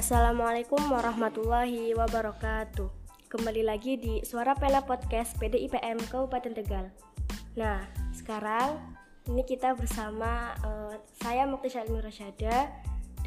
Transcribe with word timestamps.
Assalamualaikum 0.00 0.80
warahmatullahi 0.88 1.92
wabarakatuh. 1.92 2.88
Kembali 3.28 3.60
lagi 3.60 4.00
di 4.00 4.24
Suara 4.24 4.56
Pena 4.56 4.80
Podcast 4.80 5.36
PDIPM 5.36 6.00
Kabupaten 6.08 6.56
Tegal. 6.56 6.88
Nah, 7.52 7.84
sekarang 8.08 8.80
ini 9.28 9.44
kita 9.44 9.76
bersama 9.76 10.56
uh, 10.64 10.96
saya 11.20 11.44
Muktisha 11.44 11.84
Nur 11.84 12.00
Rasyada 12.00 12.72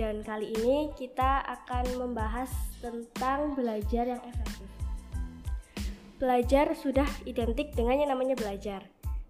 dan 0.02 0.26
kali 0.26 0.50
ini 0.50 0.90
kita 0.98 1.46
akan 1.46 1.94
membahas 1.94 2.50
tentang 2.82 3.54
belajar 3.54 4.10
yang 4.10 4.22
efektif. 4.26 4.66
Belajar 6.18 6.74
sudah 6.74 7.06
identik 7.30 7.70
dengan 7.78 8.02
yang 8.02 8.18
namanya 8.18 8.34
belajar 8.34 8.82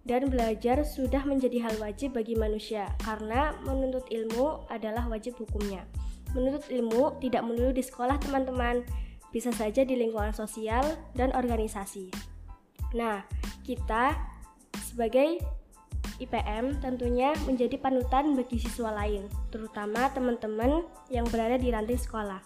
dan 0.08 0.32
belajar 0.32 0.80
sudah 0.80 1.20
menjadi 1.28 1.60
hal 1.68 1.76
wajib 1.76 2.16
bagi 2.16 2.40
manusia 2.40 2.88
karena 3.04 3.52
menuntut 3.68 4.08
ilmu 4.08 4.64
adalah 4.72 5.04
wajib 5.12 5.36
hukumnya. 5.36 5.84
Menuntut 6.34 6.66
ilmu 6.68 7.16
tidak 7.22 7.46
melulu 7.46 7.70
di 7.70 7.80
sekolah 7.80 8.18
teman-teman, 8.18 8.82
bisa 9.30 9.50
saja 9.50 9.82
di 9.82 9.94
lingkungan 9.94 10.34
sosial 10.34 10.82
dan 11.14 11.30
organisasi. 11.34 12.10
Nah, 12.94 13.26
kita 13.66 14.14
sebagai 14.90 15.42
IPM 16.22 16.78
tentunya 16.78 17.34
menjadi 17.42 17.74
panutan 17.78 18.38
bagi 18.38 18.62
siswa 18.62 18.94
lain, 18.94 19.26
terutama 19.50 20.06
teman-teman 20.14 20.86
yang 21.10 21.26
berada 21.26 21.58
di 21.58 21.74
ranting 21.74 21.98
sekolah. 21.98 22.38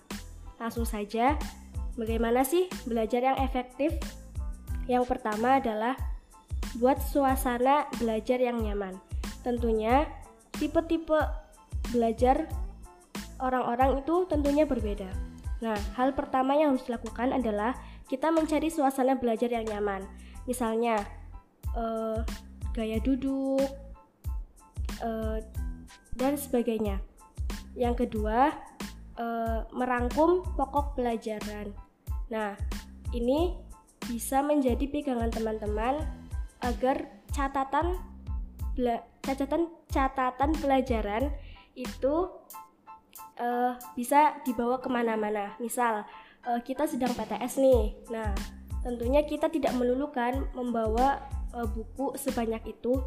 Langsung 0.57 0.89
saja, 0.89 1.37
bagaimana 2.01 2.49
sih 2.49 2.73
belajar 2.89 3.21
yang 3.21 3.39
efektif? 3.45 3.93
Yang 4.89 5.05
pertama 5.13 5.61
adalah 5.61 5.95
buat 6.81 6.97
suasana 7.05 7.85
belajar 8.01 8.41
yang 8.41 8.65
nyaman. 8.65 8.97
Tentunya 9.45 10.09
tipe-tipe 10.57 11.21
belajar 11.93 12.49
orang-orang 13.39 14.03
itu 14.03 14.27
tentunya 14.27 14.67
berbeda. 14.67 15.09
Nah, 15.59 15.79
hal 15.99 16.15
pertama 16.15 16.55
yang 16.55 16.75
harus 16.75 16.87
dilakukan 16.87 17.35
adalah 17.35 17.75
kita 18.07 18.31
mencari 18.31 18.71
suasana 18.71 19.19
belajar 19.19 19.51
yang 19.51 19.67
nyaman. 19.67 20.07
Misalnya, 20.47 21.03
uh, 21.75 22.23
gaya 22.75 23.03
duduk, 23.03 23.67
uh, 25.03 25.39
dan 26.15 26.35
sebagainya. 26.39 27.03
Yang 27.75 28.07
kedua, 28.07 28.55
uh, 29.19 29.67
merangkum 29.75 30.47
pokok 30.55 30.99
pelajaran. 30.99 31.75
Nah, 32.31 32.55
ini 33.15 33.55
bisa 34.07 34.41
menjadi 34.41 34.89
pegangan 34.89 35.31
teman-teman 35.31 36.01
agar 36.63 37.07
catatan 37.35 37.99
catatan 39.27 39.69
catatan 39.91 40.51
pelajaran 40.63 41.35
itu 41.75 42.31
uh, 43.41 43.75
bisa 43.95 44.39
dibawa 44.45 44.83
ke 44.83 44.89
mana-mana. 44.91 45.55
Misal 45.63 46.05
uh, 46.47 46.61
kita 46.63 46.85
sedang 46.87 47.15
PTS 47.15 47.59
nih, 47.63 47.83
nah 48.13 48.35
tentunya 48.83 49.25
kita 49.27 49.51
tidak 49.51 49.75
melulukan 49.75 50.47
membawa 50.55 51.23
uh, 51.55 51.67
buku 51.67 52.15
sebanyak 52.19 52.63
itu. 52.69 53.01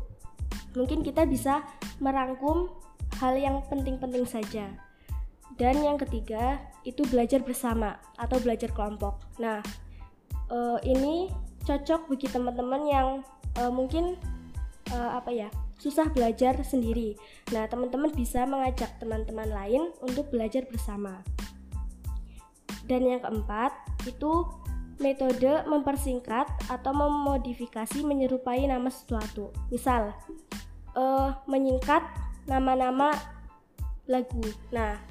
Mungkin 0.76 1.04
kita 1.04 1.28
bisa 1.28 1.64
merangkum 2.00 2.72
hal 3.20 3.36
yang 3.36 3.60
penting-penting 3.68 4.24
saja. 4.24 4.72
Dan 5.60 5.84
yang 5.84 6.00
ketiga 6.00 6.58
itu 6.88 7.04
belajar 7.06 7.44
bersama 7.44 8.00
atau 8.16 8.40
belajar 8.40 8.72
kelompok. 8.72 9.20
Nah 9.38 9.60
uh, 10.50 10.80
ini 10.82 11.30
cocok 11.68 12.10
bagi 12.10 12.28
teman-teman 12.32 12.82
yang 12.90 13.08
uh, 13.62 13.72
mungkin 13.72 14.18
uh, 14.92 15.12
apa 15.22 15.32
ya 15.32 15.50
susah 15.82 16.14
belajar 16.14 16.62
sendiri. 16.62 17.18
Nah, 17.50 17.66
teman-teman 17.66 18.14
bisa 18.14 18.46
mengajak 18.46 18.94
teman-teman 19.02 19.50
lain 19.50 19.90
untuk 20.06 20.30
belajar 20.30 20.62
bersama. 20.70 21.26
Dan 22.86 23.10
yang 23.10 23.26
keempat, 23.26 23.74
itu 24.06 24.46
metode 25.02 25.66
mempersingkat 25.66 26.46
atau 26.70 26.94
memodifikasi 26.94 28.06
menyerupai 28.06 28.70
nama 28.70 28.94
sesuatu. 28.94 29.50
Misal, 29.74 30.14
uh, 30.94 31.34
menyingkat 31.50 32.06
nama-nama 32.46 33.18
lagu. 34.06 34.46
Nah, 34.70 35.02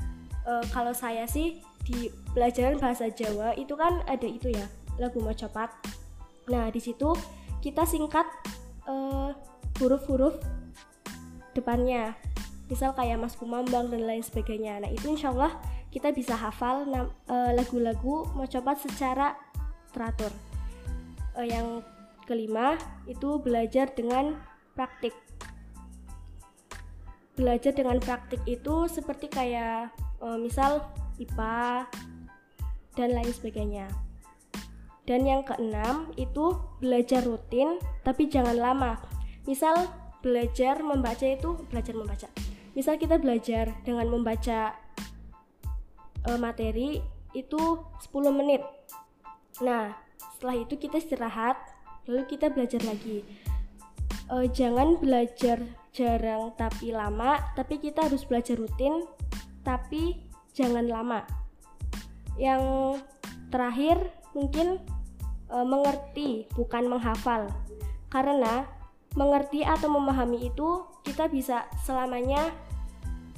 uh, 0.47 0.62
kalau 0.71 0.95
saya 0.95 1.27
sih 1.27 1.59
di 1.83 2.06
pelajaran 2.31 2.78
bahasa 2.78 3.11
Jawa 3.11 3.59
itu 3.59 3.75
kan 3.75 4.06
ada 4.06 4.28
itu 4.31 4.55
ya, 4.55 4.71
lagu 5.03 5.19
Mocopat. 5.19 5.75
Nah, 6.47 6.71
di 6.71 6.78
situ 6.78 7.11
kita 7.59 7.83
singkat 7.83 8.27
huruf-huruf 9.78 10.37
depannya. 11.53 12.15
Misal 12.71 12.94
kayak 12.94 13.19
Mas 13.19 13.34
Kumambang 13.34 13.91
dan 13.91 14.06
lain 14.06 14.22
sebagainya. 14.22 14.78
Nah 14.78 14.91
itu 14.91 15.11
insya 15.11 15.34
Allah 15.34 15.59
kita 15.91 16.15
bisa 16.15 16.38
hafal 16.38 16.87
uh, 16.87 17.50
lagu-lagu 17.50 18.31
mau 18.38 18.47
coba 18.47 18.78
secara 18.78 19.34
teratur. 19.91 20.31
Uh, 21.34 21.47
yang 21.47 21.83
kelima 22.31 22.78
itu 23.10 23.43
belajar 23.43 23.91
dengan 23.91 24.39
praktik. 24.78 25.15
Belajar 27.34 27.75
dengan 27.75 27.99
praktik 27.99 28.39
itu 28.47 28.87
seperti 28.87 29.27
kayak 29.27 29.91
uh, 30.22 30.39
misal 30.39 30.87
IPA 31.19 31.91
dan 32.94 33.10
lain 33.19 33.33
sebagainya. 33.34 33.91
Dan 35.10 35.27
yang 35.27 35.43
keenam 35.43 36.15
itu 36.15 36.55
belajar 36.78 37.27
rutin 37.27 37.83
tapi 38.06 38.31
jangan 38.31 38.55
lama. 38.55 38.94
Misal 39.43 39.91
belajar 40.21 40.85
membaca 40.85 41.25
itu 41.25 41.57
belajar 41.69 41.95
membaca. 41.97 42.29
Misal 42.77 42.97
kita 43.01 43.19
belajar 43.19 43.75
dengan 43.83 44.07
membaca 44.09 44.77
uh, 46.29 46.39
materi 46.39 47.01
itu 47.33 47.61
10 48.13 48.31
menit. 48.35 48.63
Nah 49.65 49.97
setelah 50.37 50.57
itu 50.57 50.77
kita 50.77 51.01
istirahat 51.01 51.57
lalu 52.09 52.25
kita 52.29 52.53
belajar 52.53 52.81
lagi. 52.85 53.25
Uh, 54.31 54.47
jangan 54.47 54.95
belajar 55.03 55.59
jarang 55.91 56.55
tapi 56.55 56.95
lama 56.95 57.43
tapi 57.59 57.83
kita 57.83 58.07
harus 58.07 58.23
belajar 58.23 58.55
rutin 58.55 59.03
tapi 59.67 60.21
jangan 60.55 60.87
lama. 60.87 61.21
Yang 62.39 62.63
terakhir 63.51 63.99
mungkin 64.33 64.79
uh, 65.51 65.67
mengerti 65.67 66.47
bukan 66.55 66.87
menghafal. 66.87 67.51
Karena 68.11 68.67
mengerti 69.19 69.66
atau 69.66 69.91
memahami 69.91 70.50
itu 70.50 70.87
kita 71.03 71.26
bisa 71.26 71.66
selamanya 71.82 72.54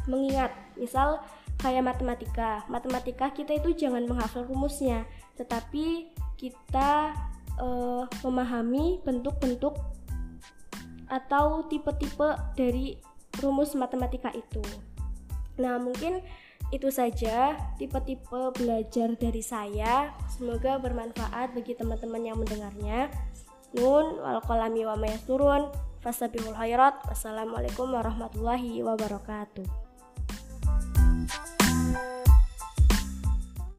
mengingat. 0.05 0.53
Misal 0.77 1.23
kayak 1.61 1.87
matematika. 1.87 2.67
Matematika 2.69 3.31
kita 3.33 3.57
itu 3.57 3.73
jangan 3.77 4.05
menghafal 4.05 4.45
rumusnya 4.45 5.07
tetapi 5.37 6.13
kita 6.37 7.15
uh, 7.57 8.05
memahami 8.27 9.01
bentuk-bentuk 9.07 9.79
atau 11.09 11.69
tipe-tipe 11.69 12.29
dari 12.57 12.97
rumus 13.41 13.77
matematika 13.77 14.33
itu. 14.33 14.65
Nah 15.61 15.77
mungkin 15.77 16.21
itu 16.73 16.89
saja 16.89 17.53
tipe-tipe 17.77 18.57
belajar 18.57 19.13
dari 19.17 19.45
saya. 19.45 20.17
Semoga 20.33 20.81
bermanfaat 20.81 21.53
bagi 21.53 21.77
teman-teman 21.77 22.23
yang 22.25 22.41
mendengarnya 22.41 23.13
nun 23.77 24.19
wal 24.21 24.41
qalami 24.45 24.85
wa 24.89 24.97
turun 25.29 25.69
fastabiqul 26.03 26.57
khairat. 26.57 26.99
Wassalamualaikum 27.07 27.93
warahmatullahi 27.93 28.83
wabarakatuh 28.83 29.92